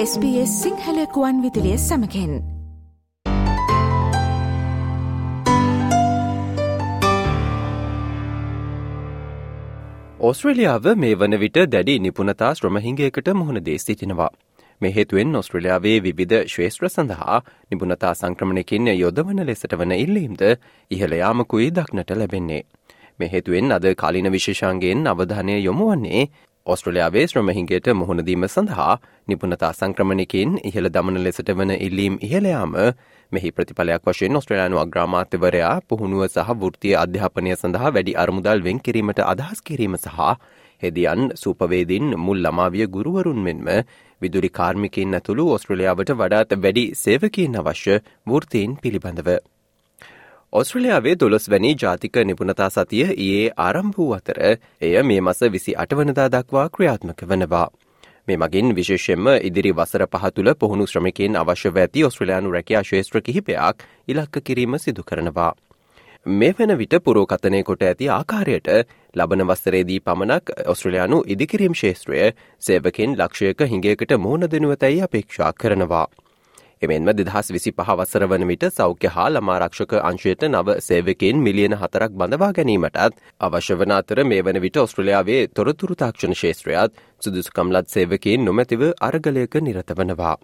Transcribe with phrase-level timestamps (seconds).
[0.00, 2.34] SBS සිංහලකුවන් විදිලිය සමකෙන්
[10.20, 14.30] ඔස්ට්‍රලියාව මේ වන විට දැඩි නිපුණතා ශ්‍රමහිංගයකට මුහුණ දේ සිටිනවා.
[14.80, 20.42] මේ හේතුවෙන් ඔස්ට්‍රලියාවේ විවිධ ශ්වේෂත්‍ර සඳහා නිපුණතා සංක්‍රමණයකින් යොදවන ලෙසට වන ඉල්ලීම්ද
[20.90, 22.62] ඉහළයාමකුයි දක්නට ලැබෙන්නේ.
[23.18, 26.28] මේ හේතුවෙන් අද කාලින විශේෂන්ගෙන් අවධානය යොමුවන්නේ
[26.68, 28.94] ඔස්ට්‍රලයාාවේ ශ්‍රමහින්ගේට මුහුණදීම සඳහා
[29.28, 32.76] නිපුණතා සංක්‍රමණයකින් ඉහළ දමන ලෙසට වන ඉල්ලීම් ඉහළයාම
[33.32, 39.64] මෙහි ප්‍රතිඵලයක් වශයෙන් ඔස්ට්‍රලයානු අග්‍රාමාත්‍යවරයා පුහුණුව සහ වෘතිය අධ්‍යාපනය සඳහා වැඩි අරමුදල් වෙන් කිරීමට අදහස්
[39.64, 40.32] කිරීම සහ
[40.82, 43.68] හෙදියන් සූපවේදින් මුල් ළමාවිය ගුරුවරුන් මෙන්ම
[44.22, 49.38] විදුරි කාර්මිකින් ඇතුළු ඔස්ට්‍රලියාවට වඩාත් වැඩි සේවකින් අවශ්‍ය වෘතීන් පිළිබඳව.
[50.52, 54.38] ඔස්ට්‍රලයාාවේ දොළොස් වැනි ජාතික නිපුණතා සතිය ඒ ආරම්භ වූ අතර
[54.80, 57.66] එය මේ මස විසි අටවනදා දක්වා ක්‍රියාත්මක වනවා.
[58.28, 64.38] මේ මගින් විශේෂෙන්ම ඉදිරි වසර පහතුල පුහුණු ශ්‍රමිකෙන් අවශ්‍යව ඇති ඔස්ට්‍රලයානු රැකයා ශේෂත්‍ර කිහිපයක් ඉලක්ක
[64.42, 65.52] කිරීම සිදු කරනවා.
[66.26, 68.70] මේ වන විට පුරෝකතනය කොට ඇති ආකාරයට
[69.14, 76.06] ලබන වස්සරේදී පමණක් ඔස්ට්‍රලයානු ඉදිකිරීම් ශේත්‍රය සේවකෙන් ලක්ෂයක හිඟයකට මෝන දෙනුවතැයි අපේක්ෂා කරනවා.
[76.82, 82.52] එමෙන්ම දෙදහස් විසි පහවසර වන විට සෞඛ්‍ය හා ළමාරක්ෂක අංශයට නව සේවකෙන් මිලියන හතරක් බඳවා
[82.52, 83.00] ගැනීමටත්
[83.40, 89.92] අවශ්‍ය වන අතර මේ වන විට ඔස්ට්‍රලයාාවේ තොරතුරු තාක්ෂණ ශේත්‍රයත් සුදුසුකම්ලත් සේවකයෙන් නොමැතිව අරගලයක නිරත
[89.94, 90.36] වනවා.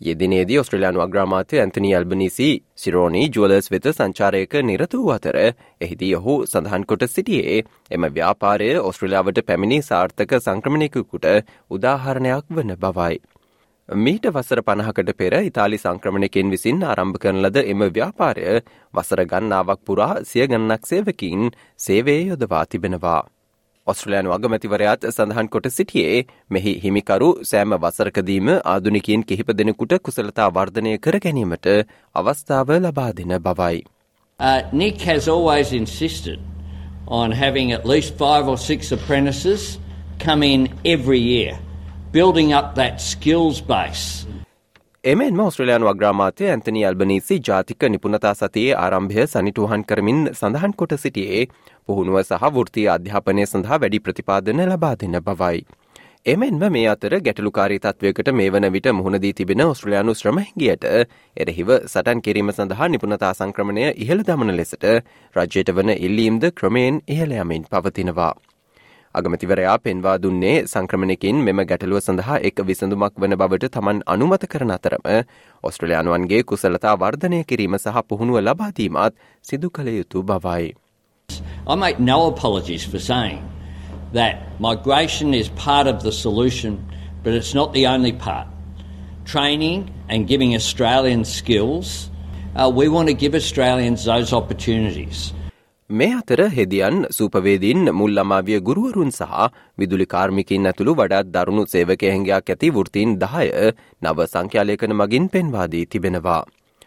[0.00, 5.38] යෙදිනේදී ඔස්ට්‍රලයානු අග්‍රාමාතය ඇන්තනි අල්බනිසි සිරෝනි ජුවලස් වෙත සංචාරයක නිරත වූ අතර
[5.80, 11.30] එහිදී ඔහු සඳහන් කොට සිටියේ එම ව්‍යාපාරය ඔස්ට්‍රලියාවට පැමිණි සාර්ථක සංක්‍රමණයකුකුට
[11.70, 13.20] උදාහරණයක් වන බවයි.
[13.88, 18.62] මීට වසර පණහකට පෙර ඉතාලි සංක්‍රමණයකෙන් විසින් ආරම්භ කරන ලද එම ව්‍යාපාරය
[18.94, 23.28] වසර ගන්නාවක් පුරා සිය ගන්නක් සේවකින් සේවේ යොදවා තිබෙනවා.
[23.86, 31.20] ඔස්ට්‍රලයන් වගමැතිවරයාත් සඳහන් කොට සිටියේ මෙහි හිමිකරු සෑම වසරකදීම ආදුනිකින් කිහිප දෙනෙකුට කුසලතා වර්ධනය කර
[31.20, 31.68] ගැනීමට
[32.14, 33.84] අවස්ථාව ලබා දෙන බවයි.
[34.40, 36.40] Uh, Nick has always insisted
[37.06, 39.78] on having at least five or six apprentices
[40.18, 41.58] come in every year.
[42.14, 44.04] Building up that skills base.
[45.04, 51.42] එමෙන්ම ඔස්ට්‍රලයානු අග්‍රාමාතය ඇන්තනි අල්බනීසි ජාතික නිපුණතා සතියේ ආරම්භය සනිටුහන් කරමින් සඳහන් කොට සිටියේ
[51.88, 55.60] පුහුණුව සහ වෘතිය අධ්‍යාපනය සඳහා වැඩි ප්‍රතිපාදන ලබා දෙන්න බවයි.
[56.26, 60.88] එමෙන්ම මේ අතර ගැටලුකාරී තත්වයකට මේ වන විට මුහුණදී තිබෙන ඔස්ට්‍රලයානු ශ්‍රමහිගියට
[61.36, 64.90] එරහිව සටන් කිරීම සඳහා නිපුණතා සංක්‍රමණය ඉහළ දමන ලෙසට
[65.36, 68.34] රජ්‍යයට වන ඉල්ලීම්ද ක්‍රමයෙන් ඉහළයමින් පවතිනවා.
[69.18, 75.04] අගමතිවරයා පෙන්වා දුන්නේ සංක්‍රමණකින් මෙම ගැටලුව සඳහා එක් විසඳුමක් වන බවට තමන් අනුමත කරන අතරම
[75.64, 80.72] ඔස්ට්‍රලයානුවන්ගේ කුසලතා වර්ධනය කිරීම සහ පුහුණුව ලබාදීමත් සිදු කළ යුතු බවයි.
[81.66, 83.38] I make no apologies for saying
[84.12, 86.72] that migration is part of the solution,
[87.22, 88.48] but it's not the only part.
[89.24, 92.10] Training and giving Australians skills,
[92.56, 95.32] uh, we want to give Australians those opportunities.
[95.90, 102.48] මේ අතර හෙදියන් සූපවේදීන් මුල් අමාවිය ගුරුවරුන් සහ විදුලි කාර්මිකින් ඇතුළු වඩාත් දරුණු සේවක හැඟයක්
[102.48, 103.50] ඇති වෘතීන් දහය
[104.02, 106.42] නව සංඛ්‍යාලයකන මගින් පෙන්වාදී තිබෙනවා.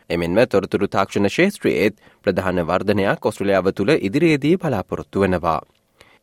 [0.09, 5.62] එමෙන්ම තොරතුරු තාක්ෂණ ශේත්‍රයේත් ප්‍රධාන වර්ධනයක් ඔස්ට්‍රලියාව තුළ ඉදිරියේදී බලාපොරොත්තු වෙනවා.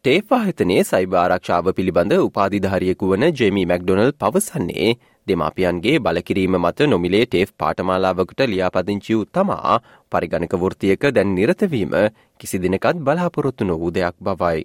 [0.04, 4.90] ටේප් ආයතනයේ සයිබ ආරක්ෂාව පිළිබඳ උපාධිධාරියෙකු වන ජෙමි මැක්ඩොනල් පවසන්නේ
[5.26, 9.80] දෙමාපියන්ගේ බලකිරීම මත නොමිලේ ටේෆ් පාටමාලාවකට ලියාපදිංචිව් තමා
[10.12, 11.92] පරිගණක වෘතියක දැන් නිරතවීම
[12.40, 14.64] කිසි දිනකත් බලාපොරොත්තු නොවූ දෙයක් බවයි.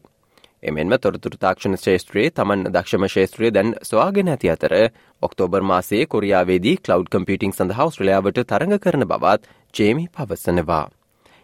[0.63, 4.75] එමෙන්ම තොරතුරු තාක්ෂණ ශේත්‍රයේ තමන් දක්ෂම ශේත්‍රය දැන් ස්වාගෙන ඇති අතර
[5.21, 10.85] ඔක්තෝබර් මාසයේ කොරියාවේදී කලව් කම්පියටිං සඳහා ස්ට්‍රලයාාවට තරඟ කරන බවත් ජේමි පවසනවා.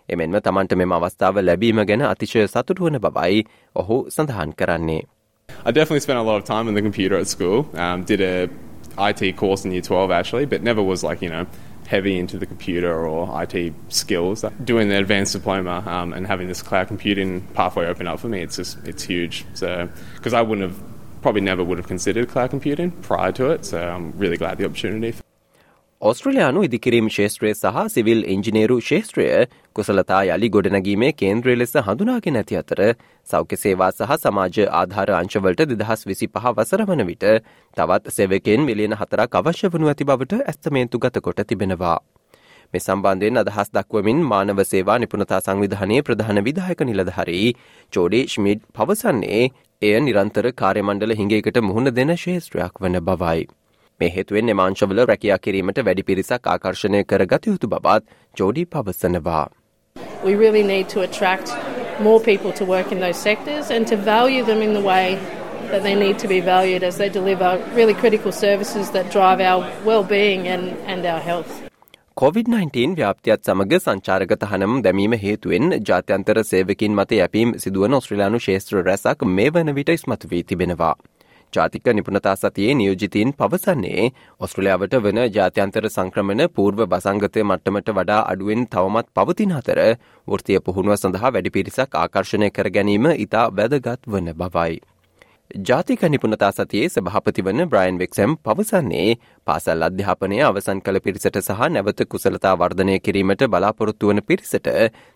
[0.10, 5.04] එමෙන්ම තමන්ට මෙම අවස්ථාව ලැබීම ගැන අතිශය සතුටුවන බවයි ඔහු සඳහන් කරන්නේ.
[5.50, 7.66] I definitely spent a lot of time on the computer at school.
[7.76, 8.50] Um, did a
[8.98, 11.46] IT course in year 12 actually, but never was like, you know,
[11.88, 14.44] heavy into the computer or IT skills.
[14.64, 18.42] Doing the advanced diploma um, and having this cloud computing pathway open up for me,
[18.42, 19.46] it's just, it's huge.
[19.54, 20.84] So, because I wouldn't have,
[21.22, 23.66] probably never would have considered cloud computing prior to it.
[23.66, 25.16] So I'm really glad the opportunity.
[26.02, 29.24] ඔස්ට්‍රලයානු ඉදිකිරීම් ශේත්‍රය සහ civil ඉංජිනේරු ශේත්‍රය
[29.76, 32.82] කුසලතා යළි ගොඩනැගීමේ කේන්ද්‍රය ලෙස හඳුනාගෙන ඇති අතර
[33.28, 37.26] සෞඛ්‍ය සේවා සහ සමාජ ආධාර අංශවලට දෙදහස් විසි පහ වසර වන විට
[37.78, 41.98] තවත් සෙවකෙන් මිලියන හතරක් අවශ්‍ය වනු ඇති බවට ඇස්තමේන්තු ගත කොට තිබෙනවා.
[42.74, 47.52] මේ සම්බන්ධයෙන් අදහස් දක්වමින් මානව සේවා නිපුණතා සංවිධානයේ ප්‍රධාන විදායක නිලධහරී
[47.94, 49.44] චෝඩේ ශ්මිඩ් පවසන්නේ
[49.82, 53.46] එය නිරන්තර කාර්යමණ්ඩල හිඟේකට මුහුණ දෙන ශේත්‍රයක් වන බවයි.
[54.00, 59.46] මේ හේතුවෙන් එමාංශවල රැකියා කිරීමට වැඩි පිරිසක් ආකර්ෂණය කර ගත යුතු බවත් ජෝඩි පවසනවා.
[60.24, 61.54] We really need to attract
[62.00, 65.18] more people to work in those sectors and to value them in the way
[65.72, 69.64] that they need to be valued as they deliver really critical services that drive our
[69.86, 71.56] well-being and, and our health.
[72.18, 79.26] COොVID-19 ව්‍යාප්තියත් සමග සංචාරක තහනම් දැමීම හේතුවෙන් ජාත්‍යන්තර සේවකින් මත යැපීම් සිදුවන ඔස්ට්‍රලයානු ශේත්‍ර රැසක්
[79.32, 80.96] මේ වන විට ඉස්මතු වී තිබෙනවා.
[81.56, 84.08] ජාතික නිපුණතා සතියේ නියෝජිතීන් පවසන්නේ
[84.40, 89.86] ඔස්ට්‍රලයාාවට වන ජාත්‍යන්තර සංක්‍රමණ පූර්ව බසංගතය මට්ටමට වඩා අඩුවෙන් තවමත් පවතින අතර
[90.28, 94.84] වෘතිය පුහුණුව සඳහා වැඩි පිරිසක් ආකර්ශණය කර ගැනීම ඉතා වැදගත් වන බවයි.
[95.52, 99.16] ජාතික නිපුණතා සතියේ සභහපති වන බ්‍රයින් වෙක්සම් පවසන්නේ
[99.48, 104.68] පාසල් අධ්‍යාපනය අවසන් කළ පිරිසට සහ නැවත කුසලතා වර්ධනය කිරීමට බලාපොරොත්තු වන පිරිසට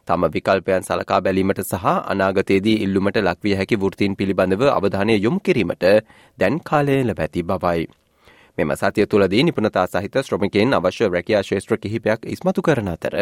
[0.08, 5.86] තම විකල්පයන් සලකා බැලීමට සහ අනාගතයේදී ඉල්ලුමට ලක්විය හැකි වෘතීන් පිළිබඳව අවධානය යොමු කිරීමට
[6.38, 7.86] දැන් කාලය ලැබැති බවයි.
[8.58, 13.16] මෙම සතිය තුළදී නිපුණතා සහිත ශ්‍රමිකෙන් අවශ්‍ය රැකයා ශේෂත්‍ර කිහිපයක් ඉස්මතු කරන අතර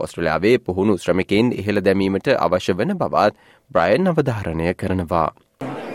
[0.00, 3.34] ඔස්ට්‍රලයාාවේ පුහුණු ශ්‍රමිකෙන් ඉහළ දැමීමට අවශ්‍ය වන බවත්
[3.70, 5.30] බ්‍රයන් අවධාරණය කරනවා.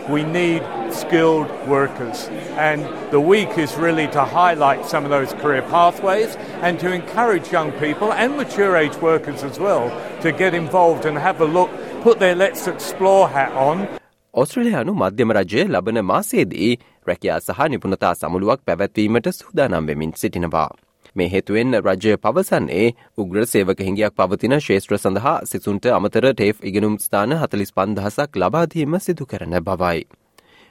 [0.08, 2.28] We need skilled workers.
[2.56, 7.52] And the week is really to highlight some of those career pathways and to encourage
[7.52, 9.90] young people and mature age workers as well
[10.22, 11.70] to get involved and have a look,
[12.02, 13.88] put their Let's Explore hat on.
[14.34, 20.70] ඔස්ට්‍රලයානු මධ්‍යම රජය ලබන මාසේදී රැකයා සහ නිපුණතා සමුළුවක් පැවැත්වීමට සූදානම් වෙමින් සිටිනවා.
[21.16, 22.86] මේ හේතුවෙන් රජය පවසන්නේ
[23.18, 29.26] උග්‍ර සේවක හිංගයක් පවතින ශේත්‍ර සඳහා සිසුන්ට අමතර ටේෆ් ඉගෙනුම් ස්ථාන හතලිස් පන්දහසක් ලබාදීම සිදු
[29.26, 30.06] කරන බවයි.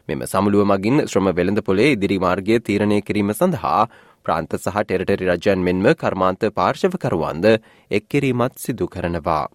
[0.07, 3.87] මෙම සමුළුව මගින් ශ්‍රම වෙළඳ පොලේ ඉදිරි මාර්ගය තීරණය කිරීම සඳහා
[4.25, 7.45] ප්‍රාන්ත සහ ටෙරටරි රජයන් මෙන්ම කර්මාන්ත පාර්ශවකරුවන්ද
[7.91, 9.45] එක්කිරීමත් සිදු කරනවා.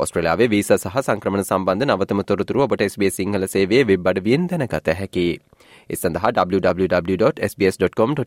[0.00, 5.26] ඔස්ට්‍රලාවේ වීස සහ සංක්‍රමණ සම්බන්ධ නවතම තොරතුරු ඔබට ස්බේ සිංහල සේවේ වෙබ් අඩවියෙන් දැනගත හැකි.
[5.92, 8.22] ඒ සඳහා www.sbs.com.tu/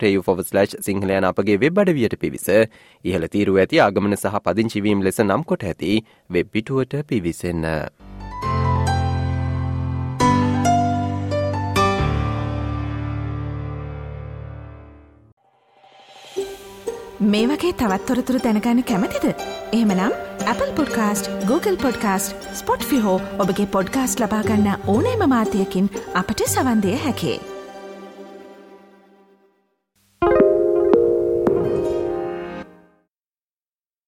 [0.88, 2.46] සිංහලයන අපගේ වෙබ් අඩවියට පිවිස
[3.04, 5.92] ඉහළ තීරුව ඇති ආගමන සහ පදිංචිවීම් ලෙස නම් කොට ඇති
[6.30, 7.64] වෙබ් පිටුවට පිවිසන්න.
[17.22, 19.26] මේ වගේ තවත්තොරතුරු දැනගන්න කැමතිද.
[19.72, 20.12] එහමනම්
[20.46, 22.46] Apple podcast Google podcast
[22.84, 27.55] Spotify ඔබගේ පොඩ්කාස්ට ලබාගන්න ඕනෑම මාතයකින් අපට සවන්දය හැකේ.